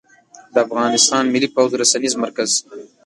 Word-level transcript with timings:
د 0.53 0.55
افغانستان 0.65 1.23
ملى 1.33 1.47
پوځ 1.55 1.69
رسنيز 1.81 2.13
مرکز 2.23 2.51